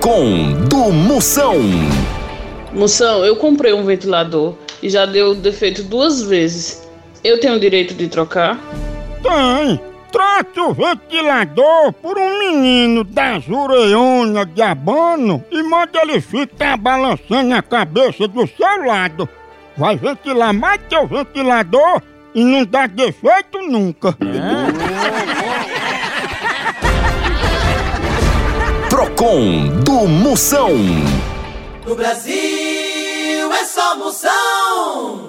[0.00, 1.56] Procon do Moção.
[2.72, 6.88] Moção, eu comprei um ventilador e já deu defeito duas vezes.
[7.22, 8.58] Eu tenho o direito de trocar?
[9.22, 9.78] Tem.
[10.10, 17.54] Troque o ventilador por um menino das ureonas de abano e mande ele ficar balançando
[17.54, 19.28] a cabeça do seu lado.
[19.76, 22.00] Vai ventilar mais que o ventilador
[22.34, 24.16] e não dá defeito nunca.
[29.20, 30.70] Procon do Moção.
[31.86, 35.19] No Brasil é só moção.